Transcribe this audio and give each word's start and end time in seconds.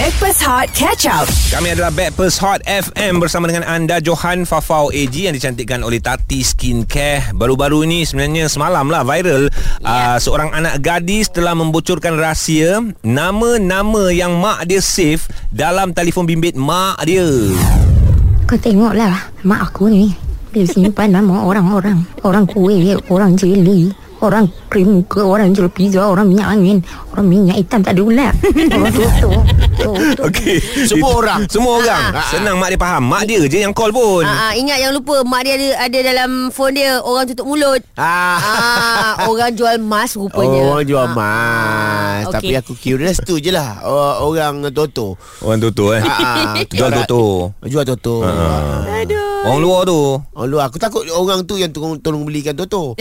Backpass 0.00 0.40
Hot 0.48 0.72
Catch 0.72 1.04
Up. 1.12 1.28
Kami 1.52 1.76
adalah 1.76 1.92
Backpers 1.92 2.40
Hot 2.40 2.64
FM 2.64 3.20
bersama 3.20 3.52
dengan 3.52 3.68
anda 3.68 4.00
Johan 4.00 4.48
Fafau 4.48 4.88
AG 4.88 5.12
yang 5.12 5.36
dicantikkan 5.36 5.84
oleh 5.84 6.00
Tati 6.00 6.40
Skincare. 6.40 7.36
Baru-baru 7.36 7.84
ini 7.84 8.08
sebenarnya 8.08 8.48
semalam 8.48 8.88
lah 8.88 9.04
viral 9.04 9.52
yeah. 9.52 9.84
uh, 9.84 10.16
seorang 10.16 10.56
anak 10.56 10.80
gadis 10.80 11.28
telah 11.28 11.52
membocorkan 11.52 12.16
rahsia 12.16 12.80
nama-nama 13.04 14.08
yang 14.08 14.40
mak 14.40 14.64
dia 14.64 14.80
save 14.80 15.20
dalam 15.52 15.92
telefon 15.92 16.24
bimbit 16.24 16.56
mak 16.56 16.96
dia. 17.04 17.28
Kau 18.48 18.56
tengoklah 18.56 19.28
mak 19.44 19.68
aku 19.68 19.92
ni. 19.92 20.16
Dia 20.56 20.64
simpan 20.64 21.12
nama 21.12 21.44
orang-orang. 21.44 22.08
Orang 22.24 22.48
kuih, 22.48 22.96
orang 23.12 23.36
jeli, 23.36 23.92
orang 24.20 24.44
krim 24.68 25.00
muka, 25.00 25.24
orang 25.24 25.50
jual 25.50 25.68
pizza, 25.68 26.04
orang 26.04 26.28
minyak 26.28 26.48
angin, 26.48 26.78
orang 27.12 27.26
minyak 27.26 27.56
hitam 27.58 27.80
tak 27.80 27.96
ada. 27.96 28.00
Orang 28.70 28.92
tutup. 28.92 29.42
Tutup. 29.80 30.28
Okey. 30.28 30.56
Semua 30.84 31.10
orang. 31.16 31.40
Semua 31.48 31.72
orang. 31.80 32.02
Ah, 32.12 32.20
ah. 32.20 32.28
Senang 32.28 32.56
mak 32.56 32.68
dia 32.68 32.78
faham. 32.78 33.02
Mak 33.02 33.22
dia 33.24 33.40
je 33.44 33.58
yang 33.60 33.72
call 33.72 33.90
pun. 33.90 34.24
Ah, 34.24 34.50
ah, 34.50 34.52
ingat 34.52 34.76
yang 34.76 34.92
lupa 34.92 35.24
mak 35.24 35.40
dia 35.42 35.56
ada 35.56 35.68
ada 35.88 35.98
dalam 36.04 36.30
phone 36.52 36.76
dia 36.76 37.00
orang 37.00 37.24
tutup 37.24 37.48
mulut. 37.48 37.80
Ah. 37.96 38.36
Ah, 38.36 39.12
orang 39.26 39.52
jual 39.52 39.80
emas 39.80 40.12
rupanya. 40.14 40.60
Oh, 40.68 40.80
jual 40.84 41.06
Ah. 41.06 41.16
mas. 41.16 42.22
Okey. 42.28 42.36
Tapi 42.36 42.52
aku 42.60 42.72
curious 42.76 43.18
tu 43.20 43.40
je 43.40 43.50
lah. 43.50 43.80
Orang 44.20 44.68
Toto. 44.70 45.16
Orang 45.40 45.60
Toto 45.60 45.96
eh. 45.96 46.02
Ah, 46.04 46.54
ah. 46.54 46.64
Jual 46.76 46.90
Toto. 46.92 47.56
Jual 47.64 47.84
Toto. 47.84 48.20
Aduh. 48.24 49.48
Orang 49.48 49.60
luar 49.60 49.80
tu. 49.88 50.00
Oh, 50.20 50.44
lu 50.44 50.60
aku 50.60 50.76
takut 50.76 51.08
orang 51.08 51.48
tu 51.48 51.56
yang 51.56 51.72
tolong, 51.72 51.96
tolong 51.96 52.28
belikan 52.28 52.52
Toto. 52.52 52.92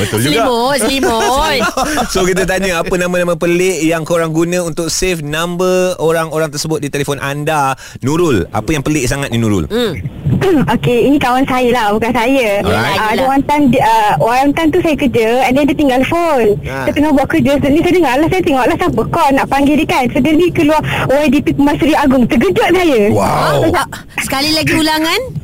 Betul 0.00 0.18
Selimut, 0.24 0.76
selimut. 0.80 1.60
So 2.14 2.24
kita 2.24 2.48
tanya 2.48 2.80
apa 2.80 2.94
nama-nama 2.96 3.36
pelik 3.36 3.84
yang 3.84 4.06
korang 4.06 4.32
guna 4.32 4.64
untuk 4.64 4.88
save 4.88 5.20
number 5.24 5.96
orang-orang 6.00 6.48
tersebut 6.52 6.80
di 6.80 6.88
telefon 6.88 7.20
anda. 7.20 7.76
Nurul, 8.00 8.48
apa 8.52 8.70
yang 8.72 8.84
pelik 8.84 9.08
sangat 9.08 9.32
ni 9.32 9.38
Nurul? 9.40 9.68
hmm. 9.68 10.22
Okey, 10.74 11.08
ini 11.08 11.16
kawan 11.20 11.44
saya 11.46 11.68
lah, 11.70 11.86
bukan 11.94 12.12
saya. 12.12 12.60
Alright. 12.64 12.98
Uh, 12.98 13.08
ada 13.14 13.22
one 13.24 13.44
time, 13.46 13.64
dia, 13.70 13.82
uh, 13.84 14.12
one 14.18 14.50
time 14.52 14.68
tu 14.72 14.80
saya 14.82 14.96
kerja, 14.98 15.46
and 15.46 15.54
then 15.54 15.64
dia 15.68 15.76
tinggal 15.76 16.02
phone. 16.06 16.58
Ha. 16.66 16.88
Dia 16.88 16.92
tengah 16.92 17.12
buat 17.14 17.28
kerja, 17.30 17.58
so, 17.60 17.66
ni 17.70 17.80
saya 17.80 17.94
dengar 17.94 18.14
lah, 18.18 18.28
saya 18.28 18.42
tengok 18.42 18.64
lah 18.66 18.76
siapa 18.76 19.02
kau 19.12 19.28
nak 19.32 19.46
panggil 19.48 19.74
dia 19.78 19.88
kan. 19.88 20.04
So, 20.10 20.18
dia 20.18 20.32
ni 20.34 20.48
keluar 20.50 20.80
YDP 21.08 21.56
Pemasuri 21.56 21.94
Agong. 21.94 22.24
Terkejut 22.26 22.68
saya. 22.74 23.00
Wow. 23.12 23.70
Ah, 23.72 23.88
sekali 24.22 24.50
lagi 24.56 24.72
ulangan. 24.74 25.41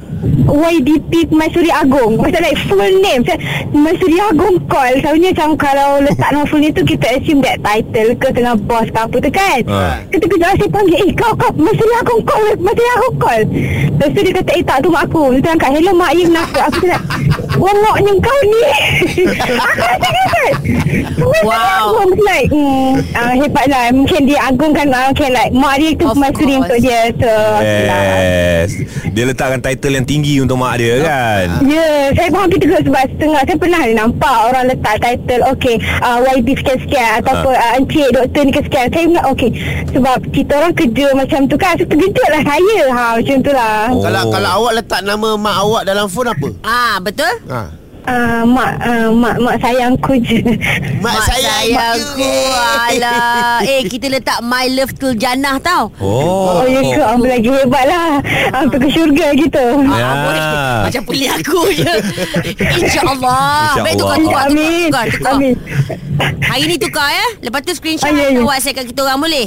YDP 0.48 1.30
Pemasuri 1.30 1.70
Agong. 1.70 2.18
Macam 2.18 2.40
like 2.42 2.58
full 2.66 2.94
name. 3.02 3.22
Saya, 3.22 3.38
Pemasuri 3.70 4.18
Agong 4.18 4.56
call. 4.66 4.98
Selalunya 4.98 5.30
macam 5.34 5.50
kalau 5.54 6.02
letak 6.02 6.28
nama 6.34 6.44
full 6.46 6.62
name 6.62 6.74
tu, 6.74 6.82
kita 6.82 7.06
assume 7.18 7.40
that 7.44 7.62
title 7.62 8.10
ke 8.18 8.28
tengah 8.34 8.56
boss 8.66 8.88
ke 8.90 8.98
apa 8.98 9.16
tu 9.18 9.30
kan. 9.30 9.60
Ha. 9.66 10.02
Kita 10.10 10.24
kejap 10.26 10.50
saya 10.58 10.70
panggil 10.70 10.98
Eh 10.98 11.12
kau 11.14 11.32
kau 11.36 11.50
Pemasuri 11.52 11.94
Agong 12.00 12.22
call 12.26 12.44
Pemasuri 12.58 12.90
Agong 12.96 13.16
call 13.20 13.42
Lepas 13.46 14.08
tu 14.14 14.20
dia 14.24 14.32
kata 14.34 14.50
Eh 14.56 14.64
tak 14.64 14.78
tu 14.82 14.88
mak 14.90 15.04
aku 15.08 15.22
Dia 15.38 15.54
angkat 15.54 15.70
Hello 15.78 15.92
mak 15.94 16.12
you 16.14 16.26
kenapa 16.26 16.58
Aku 16.70 16.78
cakap 16.86 17.02
Bongoknya 17.56 18.12
kau 18.20 18.40
ni 18.44 18.60
kan 18.64 18.76
Wow. 21.44 22.00
It's 22.04 22.22
like 22.24 22.48
hmm, 22.52 23.00
uh, 23.12 23.32
Hebat 23.36 23.66
lah 23.68 23.92
Mungkin 23.92 24.28
dia 24.28 24.38
agungkan 24.48 24.88
uh, 24.92 25.12
Okay 25.12 25.28
like 25.32 25.52
Mak 25.52 25.74
dia 25.80 25.90
tu 25.96 26.08
course. 26.08 26.20
untuk 26.36 26.78
dia 26.80 27.00
So 27.16 27.28
lah. 27.28 28.18
Yes. 28.68 28.70
Dia 29.12 29.24
letakkan 29.26 29.58
title 29.58 29.98
yang 29.98 30.06
tinggi 30.06 30.38
untuk 30.38 30.60
mak 30.60 30.78
dia 30.78 31.02
kan. 31.02 31.64
Ya, 31.66 31.74
yeah, 31.74 32.02
saya 32.14 32.30
pun 32.30 32.46
hampir 32.46 32.62
terkejut 32.62 32.86
sebab 32.86 33.02
setengah 33.10 33.42
saya 33.42 33.56
pernah 33.58 33.80
nampak 33.90 34.36
orang 34.46 34.64
letak 34.70 34.96
title 35.02 35.42
okey 35.56 35.76
uh, 36.04 36.18
YB 36.38 36.54
sekian-sekian 36.54 37.10
ataupun 37.24 37.54
uh, 37.54 37.72
encik 37.78 38.08
doktor 38.14 38.42
ni 38.46 38.52
sekian. 38.54 38.86
Saya 38.94 39.04
ingat 39.10 39.24
okey 39.34 39.50
sebab 39.90 40.18
kita 40.30 40.52
orang 40.54 40.74
kerja 40.78 41.06
macam 41.18 41.40
tu 41.50 41.56
kan. 41.58 41.74
So 41.78 41.84
terkejut 41.90 42.28
lah 42.30 42.42
saya. 42.46 42.80
Ha 42.94 43.04
macam 43.18 43.36
tu 43.42 43.50
lah. 43.50 43.78
Oh. 43.90 44.02
Kalau 44.06 44.22
kalau 44.30 44.50
awak 44.62 44.72
letak 44.78 45.00
nama 45.02 45.28
mak 45.34 45.56
awak 45.66 45.82
dalam 45.82 46.06
phone 46.06 46.30
apa? 46.30 46.48
Ah, 46.62 47.02
betul? 47.02 47.37
Ha. 47.46 47.62
Uh, 48.08 48.40
mak 48.48 48.80
uh, 48.80 49.12
mak 49.12 49.36
mak 49.36 49.56
sayangku 49.60 50.16
je. 50.24 50.40
Mak, 51.04 51.28
sayang 51.28 51.76
sayangku 51.76 52.30
Alah 52.56 53.60
Eh 53.68 53.84
kita 53.84 54.08
letak 54.08 54.40
My 54.40 54.64
love 54.64 54.96
till 54.96 55.12
jannah 55.12 55.60
tau 55.60 55.92
Oh. 56.00 56.56
Oh, 56.56 56.64
ya 56.64 56.80
ke? 56.80 57.02
Ambil 57.04 57.36
lagi 57.36 57.50
hebat 57.52 57.84
lah. 57.84 58.16
Hampir 58.48 58.80
ke 58.80 58.88
syurga 58.88 59.28
gitu. 59.36 59.60
Ya. 59.92 60.00
Ah, 60.00 60.14
boleh. 60.24 60.42
Macam 60.88 61.02
pelik 61.04 61.30
aku 61.36 61.60
je 61.70 61.92
InsyaAllah. 62.80 63.76
Baik 63.76 63.94
tukar 64.00 64.16
tukar 64.16 64.42
Amin. 64.48 64.56
tukar, 64.56 64.72
tukar, 64.88 65.04
tukar. 65.12 65.32
Amin. 65.36 65.54
Hari 66.40 66.64
ni 66.64 66.76
tukar 66.80 67.08
ya 67.12 67.26
Lepas 67.44 67.60
tu 67.60 67.72
screenshot 67.76 68.08
Ah, 68.08 68.16
ya, 68.16 68.26
ya. 68.32 68.40
Whatsapp 68.40 68.72
kat 68.72 68.84
kita 68.88 69.04
orang 69.04 69.20
boleh 69.20 69.46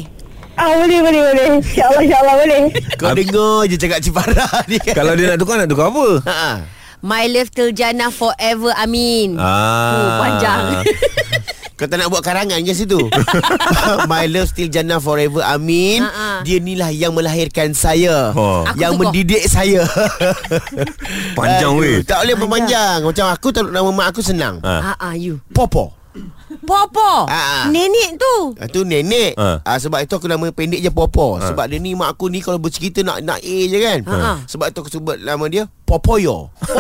Ah, 0.53 0.69
boleh, 0.77 0.99
boleh, 1.01 1.21
boleh. 1.25 1.47
InsyaAllah, 1.57 2.01
insyaAllah 2.03 2.35
boleh. 2.37 2.61
Kau 2.93 3.15
dengar 3.15 3.65
je 3.65 3.75
cakap 3.75 3.97
Cipara 3.97 4.45
ni. 4.67 4.77
Kalau 4.83 5.17
dia 5.17 5.33
nak 5.33 5.39
tukar 5.39 5.55
nak 5.57 5.65
tukar 5.65 5.89
apa? 5.89 6.07
Ha. 6.27 6.51
My 7.01 7.25
love 7.25 7.49
till 7.49 7.69
jannah 7.69 8.09
forever 8.09 8.71
Amin 8.73 9.35
Ah. 9.35 9.91
Oh, 9.91 10.09
panjang. 10.19 10.61
Kau 11.73 11.89
tak 11.89 11.97
nak 11.97 12.13
buat 12.13 12.21
karangan 12.21 12.61
ke 12.61 12.77
situ 12.77 13.09
My 14.05 14.29
love 14.29 14.45
still 14.45 14.69
Jannah 14.69 15.01
forever 15.01 15.41
Amin 15.41 16.05
Ha-ha. 16.05 16.45
Dia 16.45 16.61
ni 16.61 16.77
lah 16.77 16.93
yang 16.93 17.09
melahirkan 17.09 17.73
saya 17.73 18.29
Oh. 18.31 18.61
Aku 18.63 18.77
Yang 18.77 18.91
tukar. 18.91 19.01
mendidik 19.09 19.43
saya 19.49 19.81
Panjang 21.37 21.73
weh. 21.75 22.05
Tak 22.05 22.21
boleh 22.21 22.35
berpanjang 22.37 23.01
Macam 23.01 23.25
aku 23.27 23.49
taruh 23.49 23.73
nama 23.73 23.89
mak 23.89 24.13
aku 24.13 24.21
senang 24.21 24.61
Ha. 24.61 24.93
Ah, 24.93 24.97
ah, 25.01 25.13
you 25.17 25.41
Popo 25.49 25.97
Popo 26.61 27.25
ah. 27.25 27.65
Nenek 27.65 28.13
tu 28.13 28.53
Ah, 28.57 28.69
tu 28.69 28.83
nenek 28.83 29.33
Ha. 29.33 29.65
ah, 29.65 29.77
Sebab 29.79 30.05
itu 30.05 30.13
aku 30.13 30.29
nama 30.29 30.53
pendek 30.53 30.77
je 30.79 30.91
Popo 30.91 31.41
Sebab 31.41 31.65
dia 31.65 31.81
ni 31.81 31.97
mak 31.97 32.13
aku 32.13 32.29
ni 32.29 32.39
Kalau 32.39 32.61
bercerita 32.61 33.01
nak 33.01 33.25
nak 33.25 33.39
A 33.39 33.57
je 33.63 33.77
kan 33.79 33.99
Ha, 34.05 34.13
ha. 34.13 34.33
Sebab 34.45 34.69
tu 34.69 34.85
aku 34.85 34.91
sebut 34.91 35.17
nama 35.17 35.41
dia 35.47 35.65
Popoyo 35.91 36.47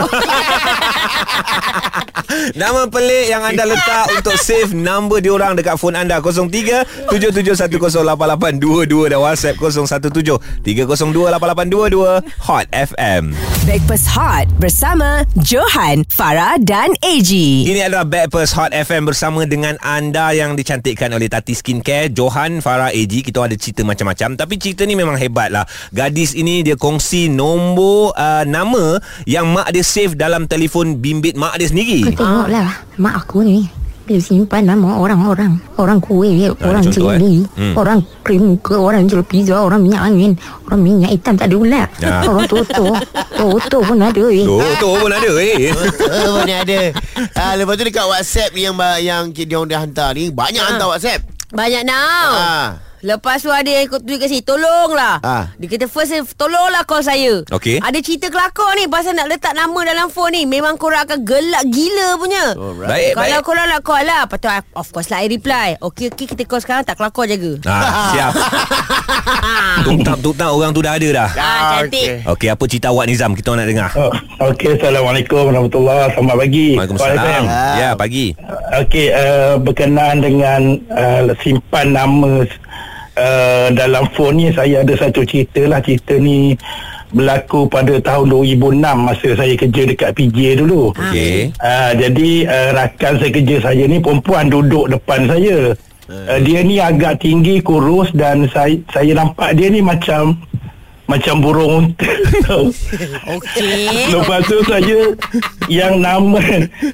Nama 2.55 2.87
pelik 2.87 3.27
yang 3.27 3.43
anda 3.43 3.67
letak 3.67 4.07
untuk 4.15 4.39
save 4.39 4.71
number 4.71 5.19
diorang 5.19 5.59
dekat 5.59 5.75
phone 5.75 5.99
anda 5.99 6.23
03 6.23 7.11
77108822 7.11 9.11
dan 9.11 9.19
WhatsApp 9.19 9.59
017 9.59 10.63
302 10.63 10.63
8822 10.63 12.23
Hot 12.47 12.71
FM. 12.71 13.35
Backpass 13.67 14.07
Hot 14.15 14.47
bersama 14.63 15.27
Johan, 15.43 16.07
Farah 16.07 16.55
dan 16.63 16.95
AG. 17.03 17.35
Ini 17.67 17.91
adalah 17.91 18.07
Backpast 18.07 18.55
Hot 18.55 18.71
FM 18.71 19.11
bersama 19.11 19.43
dengan 19.43 19.75
anda 19.83 20.31
yang 20.31 20.55
dicantikkan 20.55 21.11
oleh 21.11 21.27
Tati 21.27 21.51
Skincare, 21.51 22.15
Johan, 22.15 22.63
Farah, 22.63 22.95
AG. 22.95 23.11
Kita 23.11 23.43
ada 23.43 23.59
cerita 23.59 23.83
macam-macam. 23.83 24.39
Tapi 24.39 24.55
cerita 24.55 24.87
ni 24.87 24.95
memang 24.95 25.19
hebat 25.19 25.51
lah. 25.51 25.67
Gadis 25.91 26.31
ini 26.31 26.63
dia 26.63 26.79
kongsi 26.79 27.27
nombor 27.27 28.15
uh, 28.15 28.47
nama 28.47 29.00
yang 29.23 29.49
mak 29.49 29.69
dia 29.69 29.81
save 29.81 30.13
dalam 30.13 30.45
telefon 30.45 30.97
bimbit 30.97 31.33
mak 31.33 31.57
dia 31.57 31.67
sendiri. 31.67 32.07
Kau 32.11 32.25
tengoklah 32.25 32.69
mak 32.97 33.15
aku 33.21 33.41
ni. 33.41 33.59
Dia 34.01 34.17
simpan 34.17 34.65
nama 34.65 34.97
orang-orang. 34.97 35.61
Orang 35.77 36.01
kuih, 36.01 36.51
orang 36.65 36.83
contoh, 36.83 37.13
eh. 37.13 37.21
jeli, 37.21 37.45
Hmm. 37.53 37.77
orang 37.77 38.01
krim 38.25 38.43
muka, 38.43 38.75
orang 38.75 39.05
jual 39.05 39.21
pizza, 39.23 39.55
orang 39.55 39.77
minyak 39.79 40.03
angin, 40.03 40.31
orang 40.67 40.81
minyak 40.81 41.11
hitam 41.15 41.37
tak 41.37 41.47
ada 41.47 41.55
ulat. 41.55 41.87
Ya. 42.01 42.25
Orang 42.25 42.49
tutup. 42.49 42.97
Tutup 43.29 43.81
pun 43.85 44.01
ada. 44.01 44.23
Eh. 44.27 44.43
Tu, 44.43 44.57
tu 44.81 44.89
pun 44.89 45.11
ada 45.13 45.31
eh. 45.37 45.69
Oh 46.27 46.41
mana 46.41 46.65
ada 46.65 46.79
ah, 47.37 47.53
Lepas 47.55 47.73
tu 47.77 47.83
dekat 47.87 48.05
WhatsApp 48.05 48.51
Yang 48.53 48.73
yang 49.01 49.23
dia 49.31 49.55
orang 49.57 49.69
dah 49.69 49.79
hantar 49.81 50.09
ni 50.13 50.29
Banyak 50.29 50.61
hantar 50.61 50.87
WhatsApp 50.91 51.21
Banyak 51.49 51.83
now 51.85 52.29
Ah. 52.35 52.67
Lepas 53.01 53.41
tu 53.41 53.49
ada 53.49 53.65
yang 53.65 53.83
ikut 53.83 53.99
tulis 53.99 54.17
kat 54.17 54.27
sini 54.27 54.41
Tolonglah 54.41 55.17
Ah. 55.19 55.49
Dia 55.55 55.67
kata 55.67 55.85
first 55.85 56.11
eh, 56.11 56.21
Tolonglah 56.31 56.81
call 56.83 57.01
saya 57.01 57.41
Okey. 57.47 57.77
Ada 57.77 57.97
cerita 57.97 58.27
kelakar 58.27 58.73
ni 58.73 58.85
Pasal 58.85 59.13
nak 59.13 59.25
letak 59.25 59.51
nama 59.51 59.79
dalam 59.83 60.07
phone 60.07 60.33
ni 60.33 60.43
Memang 60.43 60.75
korang 60.75 61.01
akan 61.01 61.19
gelak 61.19 61.65
gila 61.67 62.07
punya 62.15 62.53
Baik, 62.79 63.13
Kalau 63.13 63.25
baik. 63.33 63.43
korang 63.43 63.67
nak 63.67 63.81
call 63.81 64.03
lah 64.03 64.23
Lepas 64.23 64.37
tu 64.37 64.47
I- 64.47 64.69
of 64.71 64.87
course 64.87 65.07
lah 65.07 65.19
I 65.19 65.27
reply 65.27 65.77
Okey 65.79 66.09
okey 66.09 66.25
kita 66.27 66.43
call 66.43 66.59
sekarang 66.59 66.83
Tak 66.83 66.95
kelakar 66.95 67.25
jaga 67.27 67.51
Ah, 67.63 68.11
siap. 68.11 68.31
Tuk-tak, 69.81 70.17
tuk-tak 70.19 70.49
orang 70.49 70.71
tu 70.71 70.79
dah 70.79 70.93
ada 70.93 71.09
dah. 71.11 71.29
Ah, 71.33 71.61
cantik. 71.75 72.21
Okey, 72.27 72.49
apa 72.49 72.63
cerita 72.65 72.87
awak 72.89 73.05
Nizam? 73.05 73.33
Kita 73.33 73.53
nak 73.53 73.65
dengar. 73.65 73.89
Oh, 73.95 74.11
Okey, 74.43 74.77
Assalamualaikum 74.77 75.41
warahmatullahi 75.43 76.11
Selamat 76.11 76.35
pagi. 76.37 76.67
Waalaikumsalam. 76.73 77.17
Waalaikumsalam. 77.17 77.77
Ya, 77.77 77.89
pagi. 77.95 78.25
Okey, 78.77 79.05
uh, 79.09 79.53
berkenaan 79.57 80.17
dengan 80.19 80.61
uh, 80.89 81.21
simpan 81.39 81.87
nama 81.91 82.45
uh, 83.17 83.67
dalam 83.73 84.07
phone 84.13 84.35
ni, 84.37 84.47
saya 84.51 84.83
ada 84.83 84.93
satu 84.95 85.25
cerita 85.25 85.63
lah. 85.65 85.79
Cerita 85.83 86.15
ni 86.19 86.55
berlaku 87.11 87.67
pada 87.67 87.99
tahun 87.99 88.31
2006 88.31 88.79
masa 88.95 89.29
saya 89.35 89.53
kerja 89.59 89.81
dekat 89.83 90.11
PJ 90.15 90.63
dulu. 90.63 90.95
Okey. 90.95 91.51
Uh, 91.59 91.91
jadi 91.99 92.29
uh, 92.47 92.69
rakan 92.75 93.13
saya 93.19 93.31
kerja 93.35 93.55
saya 93.59 93.83
ni 93.87 93.97
perempuan 93.99 94.47
duduk 94.47 94.87
depan 94.87 95.27
saya. 95.27 95.75
Uh, 96.11 96.39
dia 96.43 96.59
ni 96.63 96.79
agak 96.79 97.23
tinggi, 97.23 97.63
kurus 97.63 98.11
dan 98.11 98.47
saya 98.51 98.75
saya 98.91 99.15
nampak 99.15 99.55
dia 99.55 99.71
ni 99.71 99.79
macam 99.79 100.35
macam 101.11 101.43
burung 101.43 101.71
unta. 101.83 102.07
Okey. 103.35 103.91
Lepas 104.15 104.41
tu 104.47 104.57
saya 104.63 104.99
yang 105.67 105.99
nama 105.99 106.39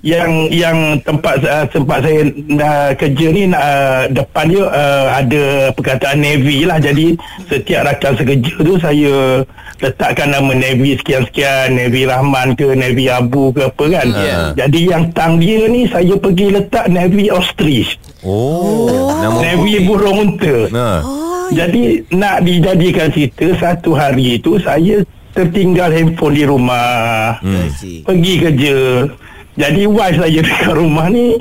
yang 0.02 0.50
yang 0.50 0.98
tempat 1.06 1.38
uh, 1.46 1.66
tempat 1.70 2.02
saya 2.02 2.22
uh, 2.58 2.92
kerja 2.98 3.26
ni 3.30 3.44
uh, 3.54 4.10
depan 4.10 4.46
dia 4.50 4.64
uh, 4.66 5.06
ada 5.14 5.44
perkataan 5.78 6.18
Navy 6.18 6.66
lah. 6.66 6.82
Jadi 6.82 7.14
setiap 7.46 7.86
rakan 7.86 8.14
sekerja 8.18 8.54
tu 8.58 8.74
saya 8.82 9.46
letakkan 9.78 10.34
nama 10.34 10.52
Navy 10.58 10.98
sekian-sekian, 10.98 11.78
Navy 11.78 12.10
Rahman 12.10 12.58
ke 12.58 12.74
Navy 12.74 13.14
Abu 13.14 13.54
ke 13.54 13.70
apa 13.70 13.86
kan. 13.94 14.08
Ya. 14.18 14.38
Jadi 14.66 14.80
yang 14.90 15.14
tang 15.14 15.38
dia 15.38 15.70
ni 15.70 15.86
saya 15.86 16.18
pergi 16.18 16.58
letak 16.58 16.90
Navy 16.90 17.30
Ostrich. 17.30 18.02
Oh, 18.26 19.14
nama 19.22 19.38
Navy 19.54 19.86
burung 19.86 20.34
unta. 20.34 20.56
Nah. 20.74 21.27
Jadi 21.54 22.04
nak 22.16 22.44
dijadikan 22.44 23.08
cerita 23.12 23.48
satu 23.60 23.96
hari 23.96 24.42
itu 24.42 24.60
saya 24.60 25.04
tertinggal 25.32 25.94
handphone 25.94 26.36
di 26.36 26.44
rumah. 26.44 27.38
See. 27.78 28.02
Pergi 28.02 28.34
kerja. 28.42 28.78
Jadi 29.58 29.82
wife 29.90 30.18
saya 30.22 30.40
dekat 30.48 30.74
rumah 30.74 31.08
ni 31.10 31.38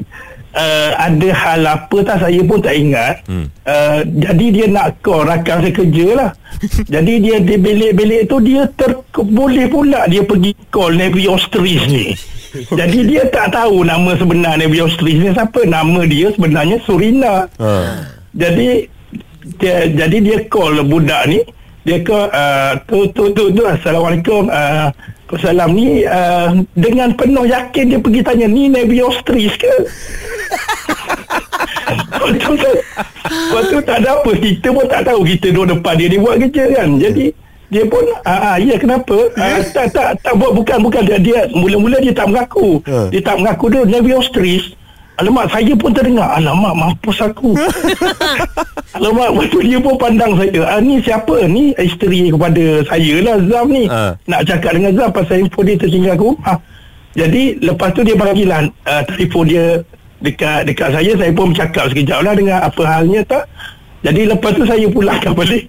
uh, 0.56 0.90
ada 0.96 1.28
hal 1.36 1.60
apa 1.68 1.96
tak 2.02 2.18
saya 2.24 2.40
pun 2.42 2.58
tak 2.64 2.74
ingat. 2.74 3.14
Hmm. 3.28 3.46
Uh, 3.62 4.00
jadi 4.16 4.46
dia 4.52 4.66
nak 4.72 5.00
call 5.04 5.28
rakan 5.28 5.64
saya 5.64 5.72
kerja 5.72 6.06
lah. 6.16 6.30
jadi 6.94 7.12
dia 7.20 7.36
di 7.44 7.54
bilik-bilik 7.60 8.22
tu 8.26 8.40
dia 8.40 8.64
ter 8.74 8.96
boleh 9.12 9.68
pula 9.68 10.08
dia 10.08 10.24
pergi 10.24 10.56
call 10.72 10.96
Navy 10.96 11.28
Ostrich 11.28 11.84
ni. 11.88 12.16
Jadi 12.80 13.04
dia 13.04 13.28
tak 13.28 13.52
tahu 13.52 13.84
nama 13.84 14.16
sebenar 14.16 14.56
Navy 14.56 14.80
Ostrich 14.80 15.20
ni 15.20 15.28
siapa. 15.28 15.60
Nama 15.68 16.00
dia 16.08 16.32
sebenarnya 16.32 16.80
Surina. 16.88 17.44
Ha. 17.60 17.72
Jadi 18.32 18.88
dia, 19.58 19.86
jadi 19.86 20.18
dia 20.18 20.38
call 20.50 20.82
budak 20.82 21.30
ni 21.30 21.40
dia 21.86 22.02
call 22.02 22.26
uh, 22.34 22.74
tu 22.90 23.06
tu 23.14 23.30
tu 23.30 23.54
tu 23.54 23.62
assalamualaikum 23.62 24.50
uh, 24.50 24.90
Salam 25.34 25.74
ni 25.74 26.06
uh, 26.06 26.54
dengan 26.78 27.10
penuh 27.18 27.50
yakin 27.50 27.90
dia 27.90 27.98
pergi 27.98 28.22
tanya 28.22 28.46
ni 28.46 28.70
Navy 28.70 29.02
Ostrich 29.02 29.58
ke? 29.58 29.74
Lepas 32.26 33.64
tu, 33.70 33.78
tak 33.82 34.06
ada 34.06 34.22
apa 34.22 34.30
Kita 34.38 34.70
pun 34.70 34.86
tak 34.86 35.02
tahu 35.02 35.26
Kita 35.26 35.50
duduk 35.50 35.78
depan 35.78 35.98
dia 35.98 36.06
Dia 36.10 36.22
buat 36.22 36.38
kerja 36.38 36.64
kan. 36.78 36.88
Jadi 37.02 37.26
dia 37.66 37.82
pun 37.82 38.06
ah, 38.22 38.54
ah 38.54 38.56
ya 38.62 38.78
kenapa? 38.78 39.26
Ah, 39.34 39.58
tak 39.58 39.90
tak 39.90 40.22
tak 40.22 40.38
buat 40.38 40.54
bukan 40.54 40.86
bukan. 40.86 41.02
Dia, 41.02 41.18
dia 41.18 41.50
mula-mula 41.50 41.98
dia 41.98 42.14
tak 42.14 42.30
mengaku. 42.30 42.78
Dia 43.10 43.18
tak 43.18 43.42
mengaku 43.42 43.66
dia 43.74 43.82
Navy 43.82 44.14
Ostrich 44.14 44.78
Alamak 45.16 45.48
saya 45.48 45.72
pun 45.72 45.90
terdengar. 45.96 46.28
Alamak 46.36 46.74
mampus 46.76 47.24
aku. 47.24 47.56
Alamak 48.96 49.28
Lepas 49.32 49.46
tu 49.52 49.58
dia 49.64 49.78
pun 49.80 49.94
pandang 49.96 50.32
saya. 50.36 50.60
Ah, 50.68 50.80
Ni 50.80 51.00
siapa? 51.00 51.36
Ni 51.48 51.72
isteri 51.80 52.28
kepada 52.28 52.64
saya 52.84 53.14
lah 53.24 53.36
Zam 53.48 53.66
ni. 53.72 53.84
Ah. 53.88 54.12
Nak 54.28 54.40
cakap 54.44 54.76
dengan 54.76 54.92
Zam 54.96 55.10
Pasal 55.12 55.44
info 55.44 55.60
dia 55.64 55.76
tertinggal 55.76 56.14
ke 56.16 56.24
rumah 56.24 56.56
Jadi 57.16 57.42
lepas 57.60 57.92
tu 57.92 58.00
dia 58.04 58.16
bagilah 58.16 58.68
uh, 58.88 59.02
Telefon 59.08 59.44
dia 59.48 59.64
Dekat 60.16 60.64
dekat 60.64 60.88
saya. 60.96 61.12
Saya 61.12 61.32
pun 61.32 61.52
bercakap 61.52 61.84
sekejap 61.92 62.20
lah 62.24 62.32
Dengan 62.32 62.58
apa 62.64 62.82
halnya 62.84 63.20
tak 63.24 63.44
jadi 64.06 64.22
lepas 64.30 64.54
tu 64.54 64.62
saya 64.62 64.86
pulangkan 64.86 65.34
balik 65.34 65.66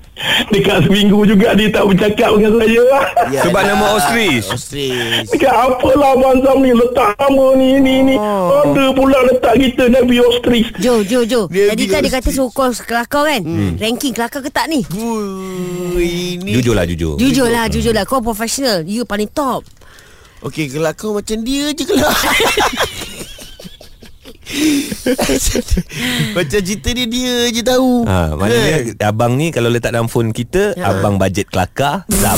Dekat 0.47 0.85
seminggu 0.85 1.25
juga 1.25 1.57
Dia 1.57 1.73
tak 1.73 1.89
bercakap 1.89 2.37
dengan 2.37 2.53
saya 2.57 2.83
Ya, 3.27 3.41
Sebab 3.43 3.61
ya. 3.61 3.67
nama 3.67 3.85
Ostrich. 3.93 4.45
Ostrich. 4.45 5.25
Dekat 5.33 5.49
apalah 5.49 6.13
Abang 6.13 6.37
Zam 6.39 6.61
ni 6.61 6.69
Letak 6.69 7.17
nama 7.17 7.45
ni 7.53 7.69
ni 7.77 7.95
ni 8.03 8.15
Oh. 8.17 8.69
Ada 8.69 8.93
pula 8.93 9.19
letak 9.25 9.57
kita 9.57 9.89
Nabi 9.89 10.21
Ostrich 10.21 10.69
Jo, 10.77 11.01
Jo, 11.01 11.25
Jo. 11.25 11.49
Dia 11.49 11.73
Jadi 11.73 11.83
kan 11.85 11.99
dia 11.99 12.13
kata 12.13 12.29
suruh 12.29 12.49
call 12.49 12.77
kelakar 12.77 13.25
kan? 13.25 13.41
Ranking 13.75 14.13
kelakar 14.13 14.39
ke 14.39 14.49
tak 14.49 14.69
ni? 14.69 14.85
Ui, 14.91 16.37
ini. 16.37 16.51
Jujur 16.53 16.73
lah 16.73 16.85
jujur. 16.85 17.17
Jujur 17.17 17.47
lah, 17.47 17.65
jujur 17.65 17.89
lah. 17.91 18.05
Kau 18.05 18.21
professional. 18.21 18.85
You 18.85 19.01
paling 19.03 19.27
top. 19.27 19.65
Okey, 20.37 20.69
kalau 20.69 20.93
kau 20.93 21.11
macam 21.17 21.41
dia 21.41 21.73
je 21.73 21.83
kelak. 21.83 22.13
macam 26.35 26.59
cerita 26.59 26.89
dia 26.91 27.05
dia 27.05 27.33
je 27.49 27.61
tahu. 27.61 28.03
Ha, 28.03 28.33
maknanya 28.33 28.77
abang 29.05 29.33
ni 29.35 29.49
kalau 29.49 29.69
letak 29.69 29.93
dalam 29.93 30.07
phone 30.07 30.31
kita, 30.31 30.73
Ya. 30.73 30.91
abang 30.91 31.15
bajet 31.15 31.47
kelakar, 31.47 32.03
Zam. 32.09 32.37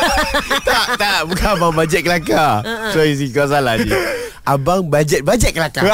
tak, 0.68 0.86
tak, 0.96 1.20
bukan 1.26 1.48
abang 1.54 1.72
bajet 1.72 2.02
kelakar. 2.02 2.64
Sorry, 2.90 3.14
si 3.14 3.30
kau 3.30 3.46
salah 3.46 3.76
ni. 3.76 3.88
Abang 4.42 4.90
bajet-bajet 4.90 5.54
kelakar. 5.54 5.86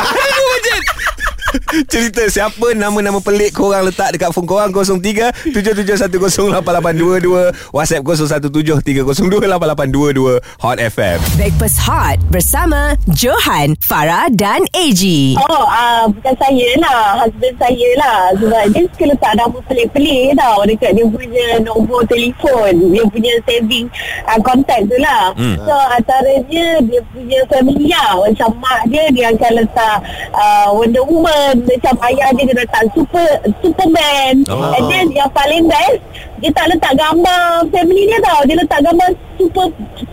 Cerita 1.93 2.25
siapa 2.29 2.77
nama-nama 2.77 3.21
pelik 3.21 3.53
korang 3.57 3.85
letak 3.89 4.13
dekat 4.17 4.33
phone 4.33 4.47
korang 4.49 4.73
03 4.73 5.53
77108822 5.53 7.53
WhatsApp 7.73 8.05
0173028822 8.05 10.41
Hot 10.61 10.79
FM. 10.79 11.19
Breakfast 11.41 11.79
Hot 11.89 12.21
bersama 12.29 12.93
Johan, 13.13 13.77
Farah 13.81 14.29
dan 14.33 14.65
AG. 14.77 15.35
Oh, 15.41 15.65
uh, 15.65 16.09
bukan 16.13 16.37
saya 16.37 16.69
lah. 16.83 17.25
Husband 17.25 17.57
saya 17.57 17.89
lah. 17.97 18.33
Sebab 18.37 18.69
dia 18.75 18.83
suka 18.93 19.05
letak 19.15 19.33
nama 19.39 19.59
pelik-pelik 19.65 20.37
tau. 20.37 20.65
Dekat 20.69 20.93
dia 20.97 21.07
punya 21.09 21.59
nombor 21.65 22.05
telefon. 22.07 22.93
Dia 22.93 23.05
punya 23.09 23.33
saving 23.49 23.89
uh, 24.29 24.39
contact 24.45 24.85
tu 24.89 24.97
lah. 25.01 25.33
Hmm. 25.35 25.57
So, 25.65 25.73
antaranya 25.73 26.81
dia 26.85 27.01
punya 27.13 27.45
family 27.49 27.89
lah. 27.89 28.17
Macam 28.21 28.53
mak 28.61 28.87
dia, 28.93 29.09
dia 29.13 29.33
akan 29.33 29.53
letak 29.65 30.03
uh, 30.35 30.69
Wonder 30.75 31.05
Woman. 31.07 31.38
Macam 31.59 31.95
ayah 32.11 32.29
dia, 32.35 32.45
dia 32.49 32.57
letak 32.63 32.83
Super 32.93 33.29
Superman. 33.61 34.35
Oh. 34.49 34.75
And 34.77 34.85
then 34.91 35.07
yang 35.13 35.31
paling 35.33 35.67
best, 35.69 36.01
dia 36.39 36.51
tak 36.55 36.71
letak 36.71 36.95
gambar 36.95 37.67
family 37.71 38.03
dia 38.07 38.19
tau. 38.23 38.41
Dia 38.47 38.57
letak 38.59 38.81
gambar 38.87 39.09
super 39.39 39.67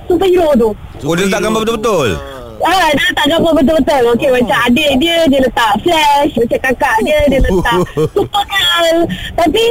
superhero 0.09 0.49
tu. 0.57 0.69
Oh 1.05 1.13
dia 1.13 1.29
letak 1.29 1.41
gambar 1.45 1.61
betul-betul. 1.65 2.09
Ah, 2.65 2.89
dia 2.95 3.03
letak 3.11 3.27
gambar 3.29 3.51
betul-betul. 3.61 4.01
Okey, 4.15 4.29
macam 4.31 4.57
adik 4.65 4.91
dia, 4.97 5.17
dia 5.27 5.39
letak 5.43 5.73
flash. 5.85 6.31
Macam 6.39 6.59
kakak 6.65 6.97
dia, 7.03 7.19
dia 7.29 7.39
letak 7.43 7.77
Supergirl. 8.15 8.99
Tapi, 9.37 9.65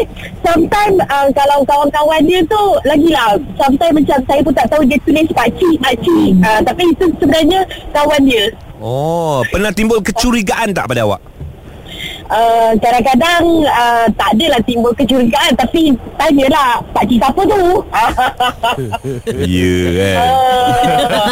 sometimes 0.44 0.96
uh, 1.08 1.28
kalau 1.32 1.58
kawan-kawan 1.66 2.22
dia 2.28 2.40
tu, 2.46 2.62
lagilah. 2.86 3.40
Sometimes 3.58 4.04
macam 4.04 4.18
saya 4.28 4.40
pun 4.44 4.54
tak 4.54 4.66
tahu 4.70 4.82
dia 4.86 4.98
tulis 5.02 5.26
pakcik, 5.32 5.74
pakcik. 5.80 6.30
Uh, 6.44 6.60
tapi 6.62 6.82
itu 6.92 7.04
sebenarnya 7.18 7.60
kawan 7.90 8.22
dia. 8.22 8.46
Oh, 8.84 9.40
pernah 9.48 9.72
timbul 9.72 10.04
kecurigaan 10.04 10.76
tak 10.76 10.86
pada 10.92 11.08
awak? 11.08 11.33
Uh, 12.24 12.72
kadang-kadang 12.80 13.44
uh, 13.64 14.08
tak 14.10 14.32
adalah 14.32 14.56
timbul 14.62 14.90
kecurigaan 14.90 15.52
tapi 15.54 15.92
tanyalah 16.16 16.80
pakcik 16.90 17.20
siapa 17.20 17.36
tu 17.44 17.62
Ya 19.44 19.76
kan. 19.92 20.16
Ah. 20.16 21.28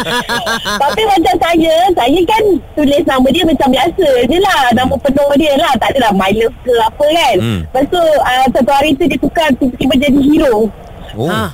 Tapi 0.79 1.01
macam 1.03 1.35
saya 1.39 1.75
Saya 1.91 2.19
kan 2.23 2.43
Tulis 2.73 3.03
nama 3.03 3.27
dia 3.27 3.43
macam 3.43 3.67
biasa 3.69 4.07
je 4.23 4.37
lah 4.37 4.61
Nama 4.71 4.93
penuh 4.93 5.31
dia 5.33 5.53
lah 5.55 5.73
Tak 5.75 5.89
adalah 5.91 6.11
My 6.13 6.29
Love 6.31 6.57
ke 6.61 6.73
apa 6.75 7.05
kan 7.07 7.35
Hmm. 7.35 7.59
Lepas 7.65 7.85
tu 7.89 7.97
uh, 7.99 8.45
Satu 8.47 8.71
hari 8.71 8.89
tu 8.93 9.03
dia 9.03 9.17
tukar 9.17 9.49
Tiba-tiba 9.51 9.93
jadi 9.99 10.19
hero 10.21 10.55
Oh. 11.13 11.25
Ha. 11.25 11.49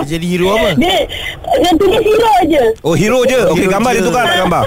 Dia 0.00 0.16
jadi 0.16 0.26
hero 0.26 0.48
apa? 0.50 0.68
Dia 0.74 0.96
Dia 1.60 1.72
tulis 1.76 2.00
hero 2.00 2.32
je 2.46 2.64
Oh 2.80 2.92
hero 2.92 3.20
je. 3.24 3.40
Okey 3.48 3.62
Hero 3.62 3.72
gambar 3.72 3.90
je. 3.90 3.96
dia 3.96 4.04
tukar 4.04 4.24
tak 4.26 4.36
gambar? 4.40 4.64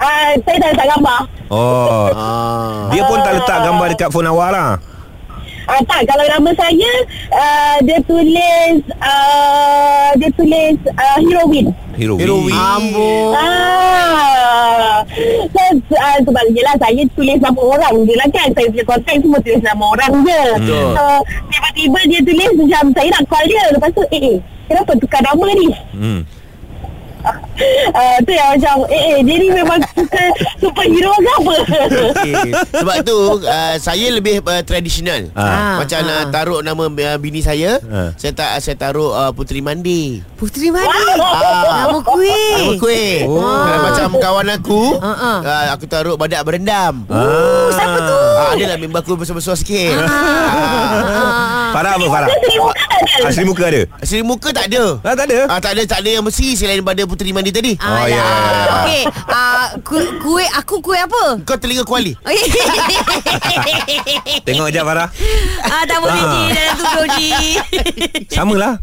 Uh, 0.00 0.30
Saya 0.42 0.56
tak 0.58 0.70
letak 0.74 0.88
gambar 0.96 1.20
Oh. 1.50 2.14
Ah. 2.14 2.86
Dia 2.94 3.02
pun 3.10 3.18
tak 3.26 3.42
letak 3.42 3.58
gambar 3.66 3.86
dekat 3.90 4.08
phone 4.14 4.30
awak 4.30 4.54
lah. 4.54 4.78
Ah 5.70 5.82
tak 5.86 6.02
kalau 6.02 6.26
nama 6.26 6.50
saya 6.58 6.90
uh, 7.30 7.76
dia 7.86 7.98
tulis 8.06 8.82
uh, 8.98 10.10
dia 10.18 10.30
tulis 10.34 10.74
uh, 10.94 11.18
heroine. 11.26 11.70
Hero. 11.98 12.14
Heroin. 12.18 12.54
Ambon. 12.54 13.34
Ah. 13.34 15.02
So, 15.50 15.62
uh, 15.94 16.18
sebab 16.22 16.44
yelah 16.54 16.74
saya 16.78 17.02
tulis 17.18 17.38
nama 17.42 17.60
orang 17.60 17.94
je 18.06 18.14
lah 18.14 18.28
kan. 18.30 18.48
Saya 18.54 18.66
punya 18.70 18.84
kontak 18.86 19.14
semua 19.18 19.38
tulis 19.42 19.62
nama 19.62 19.84
orang 19.94 20.12
je. 20.22 20.42
Betul. 20.58 20.86
So, 20.94 21.04
tiba-tiba 21.50 22.00
dia 22.08 22.20
tulis 22.24 22.50
macam 22.56 22.84
saya 22.94 23.08
nak 23.10 23.24
call 23.26 23.44
dia. 23.46 23.64
Lepas 23.74 23.90
tu, 23.94 24.02
eh, 24.10 24.22
eh 24.22 24.36
kenapa 24.70 24.92
tukar 24.98 25.20
nama 25.22 25.46
ni? 25.50 25.68
Hmm. 25.94 26.20
Uh, 27.90 28.16
tu 28.24 28.32
yang 28.32 28.56
macam, 28.56 28.88
eh, 28.88 29.02
eh, 29.12 29.18
dia 29.20 29.36
ni 29.36 29.48
memang 29.52 29.76
suka 29.92 30.24
superhero 30.56 31.12
ke 31.12 31.30
apa? 31.34 31.54
Okay. 32.10 32.34
Sebab 32.72 32.96
tu 33.04 33.18
uh, 33.38 33.74
saya 33.76 34.06
lebih 34.08 34.40
uh, 34.40 34.62
tradisional. 34.62 35.28
Ah. 35.34 35.76
Macam 35.76 36.00
Ah. 36.00 36.08
uh, 36.08 36.24
taruh 36.30 36.60
nama 36.60 36.88
uh, 36.88 37.18
bini 37.20 37.40
saya, 37.40 37.76
Ah. 37.84 38.16
saya 38.16 38.32
tak 38.32 38.50
saya 38.58 38.76
taruh 38.78 39.12
uh, 39.12 39.30
Puteri 39.30 39.60
Mandi. 39.60 40.24
Puteri 40.34 40.72
Mandi. 40.72 40.88
Ah. 41.20 41.84
Nama 41.84 41.98
kuih. 42.00 42.56
Nama 42.56 42.72
kuih. 42.78 43.14
Oh. 43.28 43.44
Uh, 43.44 43.78
macam 43.84 44.08
kawan 44.16 44.48
aku, 44.50 44.82
Ah, 44.96 45.12
ah. 45.12 45.38
uh, 45.42 45.64
aku 45.76 45.84
taruh 45.84 46.16
badak 46.16 46.40
berendam. 46.42 47.04
Oh, 47.06 47.68
siapa 47.68 47.98
tu? 48.00 48.18
Ah, 48.40 48.52
dia 48.56 48.66
lah 48.66 48.78
member 48.80 49.00
aku 49.00 49.20
besar-besar 49.20 49.52
sikit. 49.54 50.00
Ah. 50.00 50.08
Ah. 50.08 51.59
Farah 51.70 51.92
apa 51.96 52.06
Farah? 52.06 52.28
Asli 53.24 53.44
muka 53.44 53.64
ada? 53.66 53.82
Asli 53.98 54.20
muka 54.20 54.48
tak 54.50 54.66
ada. 54.70 54.98
Ah, 55.00 55.14
tak 55.14 55.26
ada? 55.30 55.38
Ah, 55.46 55.58
tak 55.58 55.72
ada, 55.76 55.82
tak 55.86 55.98
ada 56.02 56.10
yang 56.10 56.24
mesti 56.24 56.54
selain 56.54 56.80
daripada 56.80 57.02
Puteri 57.06 57.32
Mandi 57.32 57.50
tadi. 57.50 57.72
Oh, 57.80 58.04
ya, 58.04 58.06
ya, 58.06 58.16
ya. 58.16 58.22
Okey, 58.80 59.02
ah, 59.28 59.68
kuih, 59.80 60.08
kuih 60.20 60.48
aku 60.54 60.80
kuih 60.80 61.00
apa? 61.00 61.40
Kau 61.42 61.56
telinga 61.56 61.84
kuali. 61.84 62.14
Tengok 64.40 64.66
sekejap 64.68 64.84
Farah 64.84 65.08
ah, 65.64 65.82
tak 65.86 65.98
boleh 66.00 66.20
Ah. 66.20 66.20
Ji 66.20 66.52
Dalam 66.52 66.76
tu 66.76 67.02
Ji 67.16 67.30
Sama 68.28 68.54
lah 68.56 68.74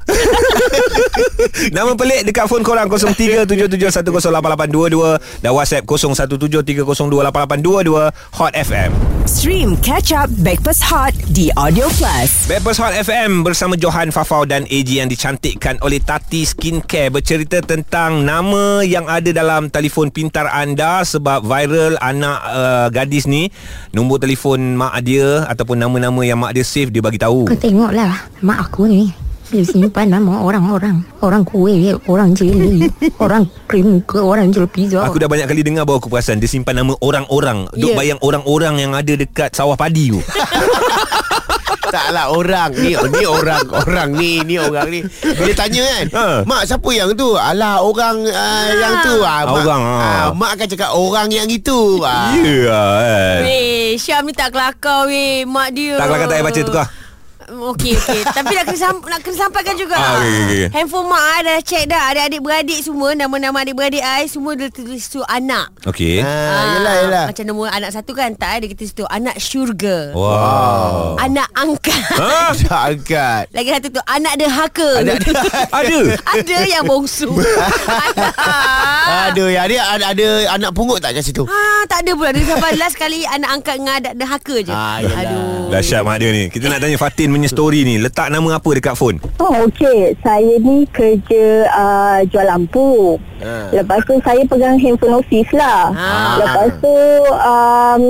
Nama 1.76 1.92
pelik 1.94 2.24
dekat 2.26 2.46
phone 2.48 2.64
korang 2.64 2.88
0377108822 2.88 5.44
Dan 5.44 5.52
WhatsApp 5.54 5.84
0173028822 5.86 8.12
Hot 8.38 8.54
FM 8.54 8.92
Stream 9.28 9.76
Catch 9.84 10.16
Up 10.16 10.30
Backpass 10.40 10.80
Hot 10.88 11.12
di 11.30 11.52
Audio 11.60 11.92
Plus. 12.00 12.48
Bepers 12.78 12.94
Hot 12.94 13.06
FM 13.10 13.42
bersama 13.42 13.74
Johan 13.74 14.14
Fafau 14.14 14.46
dan 14.46 14.62
AG 14.70 14.86
yang 14.86 15.10
dicantikkan 15.10 15.82
oleh 15.82 15.98
Tati 15.98 16.46
Skincare 16.46 17.10
bercerita 17.10 17.58
tentang 17.66 18.22
nama 18.22 18.86
yang 18.86 19.10
ada 19.10 19.34
dalam 19.34 19.74
telefon 19.74 20.14
pintar 20.14 20.46
anda 20.46 21.02
sebab 21.02 21.42
viral 21.42 21.98
anak 21.98 22.38
uh, 22.46 22.88
gadis 22.94 23.26
ni 23.26 23.50
nombor 23.98 24.22
telefon 24.22 24.78
mak 24.78 24.94
dia 25.02 25.42
ataupun 25.50 25.74
nama-nama 25.74 26.22
yang 26.22 26.38
mak 26.38 26.54
dia 26.54 26.62
save 26.62 26.94
dia 26.94 27.02
bagi 27.02 27.18
tahu. 27.18 27.50
Kau 27.50 27.58
tengoklah 27.58 28.14
mak 28.46 28.70
aku 28.70 28.86
ni 28.86 29.10
dia 29.50 29.66
simpan 29.66 30.14
nama 30.14 30.46
orang-orang 30.46 31.02
Orang 31.24 31.48
kuih 31.48 31.96
Orang 32.06 32.36
jeli 32.36 32.84
Orang 33.24 33.48
krim 33.66 34.04
ke 34.04 34.20
Orang 34.20 34.52
jual 34.52 34.68
pizza 34.68 35.00
Aku 35.08 35.16
dah 35.16 35.32
banyak 35.32 35.48
kali 35.48 35.64
dengar 35.64 35.88
baru 35.88 36.04
aku 36.04 36.12
perasan 36.12 36.44
dia 36.44 36.52
simpan 36.52 36.78
nama 36.78 36.94
orang-orang. 37.02 37.66
Duk 37.74 37.90
Ya. 37.90 37.98
bayang 37.98 38.20
orang-orang 38.22 38.76
yang 38.86 38.92
ada 38.94 39.18
dekat 39.18 39.56
sawah 39.56 39.80
padi 39.80 40.14
tu. 40.14 40.22
Taklah 41.88 42.26
orang 42.30 42.72
ni 42.76 42.92
ni 42.94 43.24
orang 43.24 43.66
orang 43.72 44.10
ni 44.14 44.44
ni 44.44 44.56
orang 44.60 44.88
ni. 44.88 45.00
Bila 45.24 45.54
tanya 45.56 45.84
kan, 45.84 46.06
Ha. 46.12 46.26
mak 46.44 46.68
siapa 46.68 46.90
yang 46.92 47.14
tu? 47.14 47.34
Alah 47.34 47.80
orang 47.80 48.28
uh, 48.28 48.70
yang 48.74 48.94
tu 49.04 49.16
ah. 49.22 49.46
mak, 49.46 49.64
Orang, 49.64 49.82
ha. 49.84 49.98
ah, 49.98 50.28
mak 50.36 50.52
akan 50.58 50.68
cakap 50.68 50.92
orang 50.94 51.28
yang 51.32 51.48
itu. 51.48 52.02
Ah. 52.04 52.34
Ya 52.36 52.64
kan. 52.68 53.38
Weh 53.44 53.96
Syam 53.96 54.24
ni 54.26 54.34
tak 54.34 54.52
kelakar 54.52 55.08
weh 55.08 55.44
Mak 55.48 55.68
dia 55.74 55.96
Tak 55.96 56.06
kelakar 56.08 56.26
tak 56.28 56.36
payah 56.38 56.46
baca 56.46 56.62
tukar. 56.64 56.88
Okey 57.48 57.96
okey 57.96 58.22
Tapi 58.38 58.52
nak 58.52 58.66
kena, 58.66 58.76
sam- 58.78 59.00
nak 59.02 59.20
kena 59.20 59.36
sampaikan 59.40 59.72
juga 59.74 59.96
Ah, 59.96 60.20
okey, 60.20 60.36
okey. 60.44 60.64
Handphone 60.70 61.08
mak 61.08 61.24
I 61.24 61.40
dah 61.42 61.58
check 61.62 61.84
dah 61.86 62.12
Adik-adik 62.12 62.42
beradik 62.42 62.80
semua 62.80 63.10
Nama-nama 63.14 63.64
adik-beradik 63.64 64.00
I 64.00 64.28
Semua 64.28 64.52
dia 64.54 64.68
tulis 64.68 65.00
tu 65.06 65.24
anak 65.24 65.72
Okey. 65.84 66.20
Ah, 66.20 66.76
yelah 66.76 66.94
yelah. 67.02 67.26
Macam 67.26 67.44
nama 67.46 67.64
anak 67.74 67.92
satu 67.92 68.12
kan 68.12 68.30
Tak 68.34 68.52
ada 68.54 68.66
kita 68.68 68.84
situ 68.84 69.04
Anak 69.06 69.36
syurga 69.38 70.12
Wow. 70.12 71.16
Anak 71.18 71.48
angkat 71.54 72.04
Ha? 72.20 72.52
Angkat. 72.86 73.48
Lagi 73.50 73.70
satu 73.72 73.88
tu 73.90 74.02
Anak 74.04 74.34
derhaka 74.36 74.90
Ada 75.00 75.12
Ada. 75.80 76.00
Ada 76.28 76.58
yang 76.68 76.84
bongsu 76.84 77.32
Ada 77.32 78.28
Aduh, 79.28 79.48
ya 79.48 79.64
dia 79.66 79.82
ada, 79.84 80.04
ada 80.12 80.28
anak 80.52 80.72
pungut 80.74 81.00
tak 81.00 81.14
kat 81.14 81.24
situ? 81.24 81.44
Ah, 81.44 81.84
tak 81.86 82.04
ada 82.04 82.12
pula 82.12 82.32
Dia 82.32 82.44
sampai 82.46 82.76
last 82.76 82.96
kali 82.96 83.24
Anak 83.24 83.50
angkat 83.54 83.76
dengan 83.78 83.96
anak 83.98 84.14
derhaka 84.16 84.56
je 84.60 84.74
Ah, 84.74 85.00
yelah. 85.00 85.16
Aduh 85.18 85.46
Dahsyat 85.68 86.00
mak 86.00 86.16
dia 86.18 86.32
ni. 86.32 86.48
Kita 86.48 86.68
nak 86.68 86.80
tanya 86.80 86.96
Fatin 86.96 87.28
punya 87.38 87.54
story 87.54 87.86
ni. 87.86 88.02
Letak 88.02 88.34
nama 88.34 88.58
apa 88.58 88.70
dekat 88.74 88.98
phone? 88.98 89.22
Oh 89.38 89.70
okey, 89.70 90.18
saya 90.26 90.58
ni 90.58 90.90
kerja 90.90 91.70
uh, 91.70 92.20
jual 92.26 92.50
lampu. 92.50 93.22
Ha. 93.42 93.70
Lepas 93.74 94.02
tu 94.06 94.16
saya 94.26 94.42
pegang 94.46 94.78
handphone 94.80 95.22
office 95.22 95.52
lah. 95.54 95.94
Ah. 95.94 96.38
Lepas 96.42 96.70
tu 96.82 96.96
um, 97.32 98.04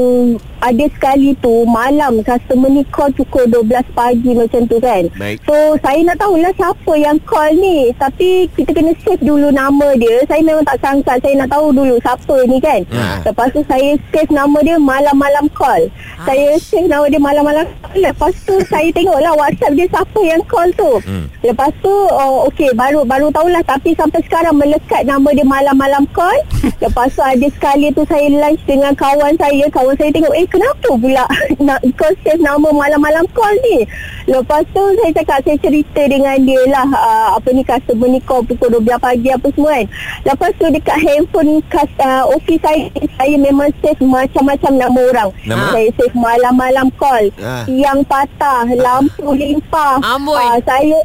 ada 0.57 0.85
sekali 0.89 1.37
tu 1.37 1.63
malam 1.69 2.19
customer 2.25 2.69
ni 2.71 2.83
call 2.89 3.13
pukul 3.13 3.45
12 3.49 3.93
pagi 3.93 4.31
macam 4.33 4.61
tu 4.65 4.77
kan. 4.81 5.05
Baik. 5.15 5.37
So 5.45 5.53
saya 5.83 5.99
nak 6.01 6.17
tahulah 6.17 6.51
siapa 6.55 6.93
yang 6.97 7.17
call 7.27 7.51
ni. 7.57 7.93
Tapi 7.95 8.49
kita 8.57 8.71
kena 8.73 8.91
save 9.03 9.21
dulu 9.21 9.53
nama 9.53 9.87
dia. 9.99 10.23
Saya 10.25 10.41
memang 10.41 10.65
tak 10.65 10.79
sangka. 10.81 11.13
Saya 11.21 11.33
nak 11.45 11.49
tahu 11.53 11.71
dulu 11.73 11.95
siapa 12.01 12.35
ni 12.49 12.57
kan. 12.57 12.81
Ha. 12.93 13.27
Lepas 13.27 13.47
tu 13.53 13.61
saya 13.67 13.89
save 14.09 14.31
nama 14.33 14.57
dia 14.63 14.77
malam-malam 14.79 15.45
call. 15.53 15.91
Saya 16.25 16.57
save 16.57 16.89
nama 16.89 17.05
dia 17.07 17.21
malam-malam 17.21 17.65
call. 17.83 17.99
Lepas 18.01 18.33
tu 18.47 18.55
saya 18.65 18.89
tengoklah 18.95 19.33
WhatsApp 19.37 19.77
dia 19.77 19.87
siapa 19.91 20.19
yang 20.25 20.41
call 20.49 20.69
tu. 20.73 20.91
Hmm. 21.05 21.25
Lepas 21.45 21.71
tu 21.85 21.93
oh, 21.93 22.49
okey 22.49 22.73
baru 22.73 23.05
baru 23.05 23.29
tahulah 23.29 23.61
tapi 23.63 23.93
sampai 23.93 24.19
sekarang 24.25 24.57
melekat 24.57 25.05
nama 25.05 25.16
dia 25.33 25.45
malam-malam 25.45 26.03
call. 26.13 26.37
Lepas 26.83 27.13
tu 27.15 27.21
ada 27.23 27.47
sekali 27.53 27.89
tu 27.93 28.05
saya 28.05 28.27
lunch 28.29 28.61
dengan 28.67 28.93
kawan 28.93 29.33
saya. 29.39 29.65
Kawan 29.73 29.95
saya 29.97 30.11
tengok 30.13 30.35
eh 30.35 30.47
kenapa 30.49 30.89
pula 30.97 31.25
nak 31.65 31.79
kau 31.97 32.11
save 32.21 32.41
nama 32.41 32.69
malam-malam 32.69 33.25
call 33.33 33.55
ni. 33.65 33.87
Lepas 34.27 34.67
tu 34.75 34.83
saya 34.99 35.11
cakap 35.15 35.39
saya 35.47 35.57
cerita 35.63 36.01
dengan 36.05 36.35
dia 36.43 36.61
lah 36.67 36.87
uh, 36.91 37.29
apa 37.39 37.47
ni 37.55 37.63
customer 37.63 38.11
ni 38.11 38.19
call 38.21 38.43
pukul 38.43 38.83
12 38.83 38.99
pagi 38.99 39.29
apa 39.31 39.47
semua 39.55 39.71
kan. 39.79 39.85
Lepas 40.27 40.51
tu 40.59 40.65
dekat 40.67 40.97
handphone 40.99 41.63
kas, 41.71 41.89
uh, 42.03 42.27
office 42.27 42.61
saya 42.61 42.91
saya 43.17 43.35
memang 43.39 43.71
save 43.79 44.03
macam-macam 44.03 44.71
nama 44.75 44.99
orang. 45.15 45.29
Nama? 45.47 45.65
Saya 45.73 45.89
save 45.95 46.15
malam-malam 46.15 46.87
call. 46.99 47.25
Ah. 47.39 47.63
Tiang 47.63 48.03
patah, 48.05 48.67
lampu 48.75 49.31
limpah. 49.31 50.03
Amboi. 50.03 50.37
Ah, 50.37 50.59
saya 50.67 50.99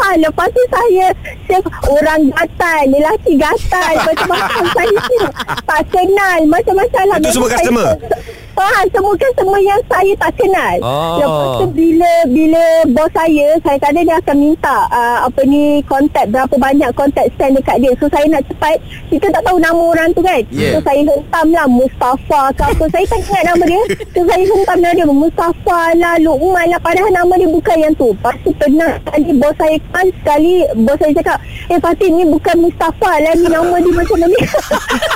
ha, 0.00 0.16
lepas 0.24 0.48
tu 0.50 0.62
saya 0.72 1.12
save 1.44 1.68
orang 1.88 2.32
gatal, 2.32 2.82
lelaki 2.90 3.32
gatal 3.36 3.94
macam-macam 4.04 4.62
saya 4.72 4.98
save. 5.06 5.32
Tak 5.68 5.82
kenal 5.92 6.38
macam-macam 6.48 7.02
lah. 7.08 7.16
Itu 7.20 7.30
semua 7.36 7.50
customer? 7.52 7.86
Saya, 7.94 8.47
Ha, 8.58 8.86
semua 8.90 9.14
customer 9.14 9.60
yang 9.62 9.82
saya 9.86 10.12
tak 10.18 10.34
kenal. 10.34 10.74
Oh. 10.82 11.18
Lepas 11.18 11.48
tu 11.62 11.66
bila 11.78 12.12
bila 12.30 12.62
bos 12.90 13.10
saya, 13.14 13.54
saya 13.66 13.78
kadang 13.78 14.06
dia 14.06 14.16
akan 14.18 14.36
minta 14.38 14.76
uh, 14.90 15.18
apa 15.26 15.40
ni 15.46 15.82
kontak 15.86 16.30
berapa 16.30 16.54
banyak 16.54 16.90
kontak 16.98 17.26
stand 17.34 17.58
dekat 17.58 17.78
dia. 17.82 17.90
So 18.02 18.06
saya 18.10 18.26
nak 18.26 18.46
cepat, 18.50 18.78
kita 19.10 19.30
tak 19.34 19.42
tahu 19.46 19.58
nama 19.62 19.78
orang 19.78 20.10
tu 20.14 20.22
kan. 20.22 20.42
Yeah. 20.50 20.78
So 20.78 20.86
saya 20.86 21.00
hentam 21.06 21.46
lah 21.54 21.66
Mustafa 21.66 22.40
ke 22.54 22.62
apa. 22.66 22.84
saya 22.90 23.04
tak 23.06 23.20
ingat 23.26 23.42
nama 23.46 23.64
dia. 23.66 23.82
So 24.14 24.20
saya 24.26 24.44
hentam 24.46 24.78
nama 24.82 24.94
dia 24.94 25.06
Mustafa 25.06 25.80
lah, 25.94 26.14
Luqman 26.22 26.66
lah. 26.70 26.80
Padahal 26.82 27.10
nama 27.10 27.32
dia 27.38 27.48
bukan 27.50 27.76
yang 27.78 27.94
tu. 27.94 28.08
Lepas 28.14 28.34
tu 28.46 28.50
pernah 28.58 28.92
sekali 29.02 29.30
bos 29.38 29.54
saya 29.58 29.76
kan 29.90 30.06
sekali 30.22 30.54
bos 30.82 30.96
saya 30.98 31.12
cakap, 31.18 31.38
eh 31.70 31.78
Fatin 31.78 32.10
ni 32.14 32.24
bukan 32.26 32.56
Mustafa 32.62 33.10
lah. 33.22 33.32
Ni 33.38 33.46
nama 33.50 33.74
dia 33.78 33.92
macam 33.94 34.16
ni. 34.22 34.40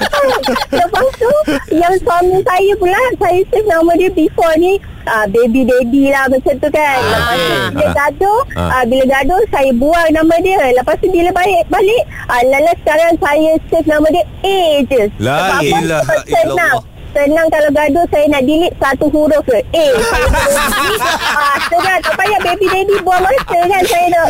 Lepas 0.78 1.06
tu 1.18 1.32
yang 1.75 1.94
suami 2.02 2.38
saya 2.42 2.72
pula, 2.78 3.00
saya 3.18 3.31
save 3.46 3.64
nama 3.64 3.92
dia 3.94 4.10
before 4.10 4.54
ni 4.56 4.76
uh, 5.04 5.26
baby 5.26 5.62
daddy 5.62 6.04
lah 6.08 6.28
macam 6.28 6.54
tu 6.56 6.68
kan. 6.68 6.98
Ah, 6.98 7.08
Lepas 7.08 7.32
tu 7.32 7.32
okey. 7.32 7.70
bila 7.72 7.84
Ah. 7.84 7.94
gaduh, 7.96 8.40
Ah. 8.52 8.70
uh, 8.72 8.84
bila 8.84 9.04
gaduh 9.08 9.42
saya 9.48 9.70
buang 9.72 10.08
nama 10.10 10.34
dia. 10.38 10.60
Lepas 10.70 10.96
tu 10.98 11.06
bila 11.08 11.30
balik 11.32 11.62
balik, 11.68 12.02
uh, 12.26 12.42
lala 12.46 12.72
sekarang 12.78 13.12
saya 13.16 13.50
save 13.66 13.88
nama 13.88 14.06
dia 14.08 14.24
A 14.42 14.58
je. 14.84 15.02
La 15.18 15.36
ilaha 15.60 16.14
illallah. 16.22 16.72
Senang 17.12 17.47
kalau 17.52 17.69
gaduh 17.76 18.09
saya 18.09 18.25
nak 18.33 18.42
delete 18.49 18.73
satu 18.81 19.07
huruf 19.12 19.45
je. 19.45 19.61
A. 19.76 19.87
ah, 19.92 21.57
senang. 21.69 22.00
Tak 22.00 22.14
payah 22.16 22.40
baby 22.40 22.66
daddy 22.73 22.97
buang 23.04 23.21
masa 23.21 23.59
kan 23.69 23.83
saya 23.85 24.07
nak. 24.09 24.28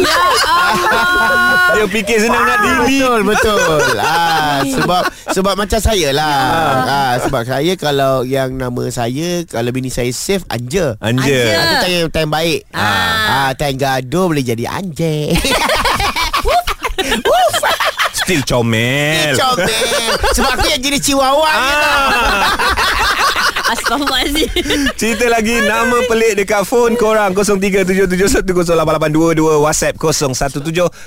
Ya 0.00 0.16
Allah 0.56 1.76
Dia 1.76 1.84
fikir 1.92 2.18
senang 2.24 2.44
nak 2.48 2.58
delete. 2.64 3.20
Betul 3.20 3.58
betul. 3.60 3.96
ah 4.00 4.64
sebab 4.64 5.02
sebab 5.28 5.54
macam 5.60 5.80
saya 5.80 6.08
lah. 6.16 6.40
ah 6.88 7.14
sebab 7.20 7.42
saya 7.44 7.72
kalau 7.76 8.24
yang 8.24 8.56
nama 8.56 8.88
saya 8.88 9.44
kalau 9.44 9.68
bini 9.68 9.92
saya 9.92 10.08
save 10.08 10.48
Anja. 10.48 10.96
Anja. 11.04 11.40
Ah, 11.52 11.64
tu 11.68 11.76
time 11.84 12.08
time 12.08 12.30
baik. 12.32 12.60
Ah, 12.72 13.44
ah 13.44 13.50
time 13.52 13.76
gaduh 13.76 14.32
boleh 14.32 14.44
jadi 14.44 14.64
anjing. 14.72 15.36
Still 18.30 18.46
comel. 18.46 19.34
Comel. 19.34 20.14
Sebab 20.38 20.54
aku 20.54 20.70
yang 20.70 20.78
jenis 20.78 21.02
chihuahua. 21.02 21.50
Ah. 21.50 22.46
Astaghfirullahaladzim 23.70 24.90
Cerita 24.98 25.30
lagi 25.30 25.54
nama 25.62 26.02
pelik 26.10 26.42
dekat 26.42 26.66
phone 26.66 26.98
korang 26.98 27.30
0377108822 27.38 29.62
WhatsApp 29.62 29.94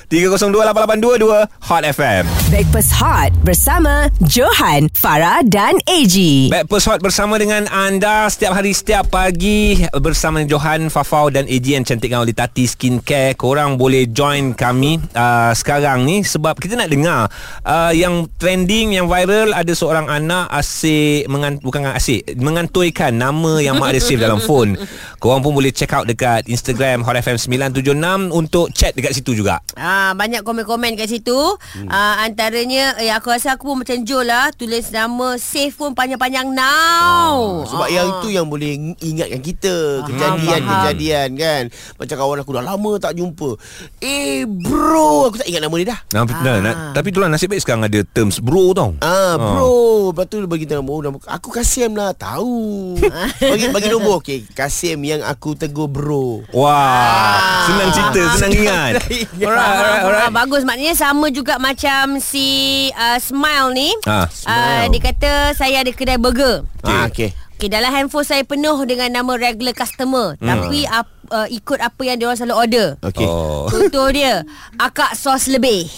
0173028822 0.08 1.44
Hot 1.68 1.84
FM. 1.84 2.24
Backpass 2.48 2.90
Hot 3.04 3.36
bersama 3.44 4.08
Johan, 4.24 4.88
Farah 4.96 5.44
dan 5.44 5.76
AG. 5.92 6.16
Backpast 6.48 6.88
Hot 6.88 7.04
bersama 7.04 7.36
dengan 7.36 7.68
anda 7.68 8.32
setiap 8.32 8.56
hari 8.56 8.72
setiap 8.72 9.12
pagi 9.12 9.84
bersama 10.00 10.48
Johan 10.48 10.88
Fafau 10.88 11.28
dan 11.28 11.44
AG 11.52 11.68
yang 11.68 11.84
cantikkan 11.84 12.24
oleh 12.24 12.32
Tati 12.32 12.64
Skincare. 12.64 13.36
Korang 13.36 13.76
boleh 13.76 14.08
join 14.08 14.56
kami 14.56 15.04
uh, 15.12 15.52
sekarang 15.52 16.08
ni 16.08 16.24
sebab 16.24 16.56
kita 16.56 16.80
nak 16.80 16.88
dengar 16.88 17.28
uh, 17.68 17.92
yang 17.92 18.24
trending 18.40 18.96
yang 18.96 19.12
viral 19.12 19.52
ada 19.52 19.76
seorang 19.76 20.08
anak 20.08 20.48
asyik 20.56 21.28
mengan, 21.28 21.60
bukan 21.60 21.92
asyik 21.92 22.24
mengantuikan 22.54 23.10
nama 23.18 23.58
yang 23.58 23.82
mak 23.82 23.98
dia 23.98 24.02
save 24.06 24.22
dalam 24.22 24.38
phone. 24.48 24.78
Korang 25.18 25.42
pun 25.42 25.58
boleh 25.58 25.74
check 25.74 25.90
out 25.90 26.06
dekat 26.06 26.46
Instagram 26.46 27.02
Hot 27.02 27.18
FM 27.18 27.42
976 27.42 28.30
untuk 28.30 28.70
chat 28.70 28.94
dekat 28.94 29.18
situ 29.18 29.34
juga. 29.34 29.58
Ah 29.74 30.14
banyak 30.14 30.46
komen-komen 30.46 30.94
kat 30.94 31.10
situ. 31.10 31.34
Hmm. 31.74 31.90
Ah 31.90 32.22
antaranya 32.22 32.94
eh, 33.02 33.10
aku 33.10 33.34
rasa 33.34 33.58
aku 33.58 33.74
pun 33.74 33.82
macam 33.82 33.98
Joel 34.06 34.30
lah 34.30 34.54
tulis 34.54 34.94
nama 34.94 35.42
save 35.42 35.74
pun 35.74 35.98
panjang-panjang 35.98 36.54
now. 36.54 37.66
Sebab 37.66 37.88
yang 37.90 38.08
itu 38.22 38.28
yang 38.30 38.46
boleh 38.46 38.96
ingatkan 39.02 39.42
kita 39.42 40.06
Kejadian-kejadian 40.06 41.30
kan 41.40 41.64
Macam 41.98 42.16
kawan 42.20 42.38
aku 42.44 42.52
dah 42.54 42.64
lama 42.64 42.92
tak 43.02 43.18
jumpa 43.18 43.56
Eh 44.04 44.46
bro 44.46 45.32
Aku 45.32 45.42
tak 45.42 45.48
ingat 45.50 45.62
nama 45.64 45.76
dia 45.80 45.88
dah 45.96 46.00
Nah, 46.14 46.24
ah. 46.30 46.60
nah, 46.62 46.76
tapi 46.94 47.10
itulah 47.10 47.32
nasib 47.32 47.50
baik 47.50 47.64
sekarang 47.64 47.88
ada 47.88 48.00
terms 48.06 48.44
bro 48.44 48.76
tau. 48.76 48.92
Ah, 49.00 49.40
bro. 49.40 50.12
Lepas 50.12 50.26
tu 50.28 50.38
bagi 50.46 50.68
tahu 50.68 50.84
nombor, 50.84 51.00
nombor. 51.08 51.20
Aku 51.26 51.50
Kasim 51.50 51.96
lah, 51.96 52.12
tahu. 52.14 52.43
bagi 53.54 53.68
bagi 53.72 53.88
nombor. 53.90 54.20
Okey, 54.24 54.52
Kasim 54.52 55.00
yang 55.04 55.22
aku 55.24 55.56
tegur 55.56 55.88
bro. 55.90 56.44
Wah, 56.52 57.66
senang 57.68 57.90
cerita, 57.92 58.22
senang 58.38 58.52
ingat. 58.54 58.92
alright, 59.40 59.58
alright, 59.58 60.04
alright. 60.04 60.28
Ah, 60.28 60.32
bagus 60.32 60.62
maknanya 60.64 60.96
sama 60.96 61.32
juga 61.32 61.58
macam 61.58 62.20
si 62.20 62.46
uh, 62.94 63.20
Smile 63.20 63.70
ni. 63.74 63.90
Ah, 64.06 64.28
Uh, 64.44 64.86
dia 64.92 65.02
kata 65.02 65.32
saya 65.56 65.82
ada 65.82 65.92
kedai 65.92 66.20
burger. 66.20 66.68
Ah, 66.84 67.08
okey. 67.08 67.32
Okay, 67.54 67.70
dalam 67.72 67.96
handphone 67.96 68.28
saya 68.28 68.44
penuh 68.44 68.76
dengan 68.84 69.08
nama 69.08 69.40
regular 69.40 69.72
customer. 69.72 70.36
Hmm. 70.42 70.48
Tapi 70.52 70.84
ap, 70.84 71.08
uh, 71.34 71.48
ikut 71.50 71.82
apa 71.82 72.02
yang 72.04 72.16
dia 72.16 72.26
orang 72.26 72.38
selalu 72.38 72.56
order. 72.56 72.88
Okey. 73.02 73.26
Oh. 73.26 73.66
Contoh 73.66 74.08
dia 74.08 74.46
Akak 74.76 75.18
sos 75.18 75.50
lebih 75.50 75.90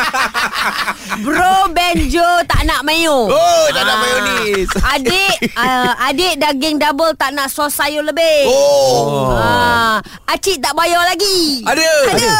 Bro 1.24 1.70
Benjo 1.70 2.24
tak 2.44 2.64
nak 2.64 2.82
mayo 2.82 3.28
Oh, 3.28 3.64
tak 3.70 3.84
nak 3.84 3.94
Ah. 3.94 4.00
mayonis. 4.00 4.68
Adik 4.94 5.34
uh, 5.52 5.92
Adik 6.02 6.34
daging 6.36 6.76
double 6.76 7.12
tak 7.14 7.30
nak 7.30 7.46
sos 7.46 7.70
sayur 7.70 8.02
lebih 8.02 8.46
Oh. 8.46 9.30
Ah, 9.32 10.00
Acik 10.26 10.58
tak 10.58 10.72
bayar 10.72 11.04
lagi 11.04 11.62
Ada. 11.62 11.90
Ada 12.10 12.34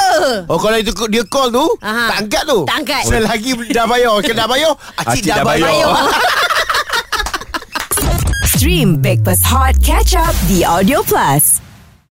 Oh 0.47 0.57
kalau 0.57 0.77
itu 0.77 0.91
dia 1.07 1.23
call 1.25 1.49
tu 1.49 1.67
Aha. 1.79 2.11
Tak 2.11 2.27
angkat 2.27 2.43
tu 2.45 2.59
Tak 2.65 2.77
angkat. 2.81 3.03
Selagi 3.07 3.51
dah 3.71 3.87
bayar 3.87 4.15
Kena 4.21 4.45
bayar 4.47 4.73
Acik, 4.97 5.07
Acik 5.07 5.23
dah, 5.27 5.37
dah 5.37 5.45
bayar. 5.45 5.67
bayar, 5.69 5.91
Stream 8.51 8.99
Breakfast 8.99 9.45
Hot 9.47 9.77
Catch 9.79 10.13
Up 10.15 10.35
di 10.45 10.61
Audio 10.63 11.01
Plus. 11.01 11.60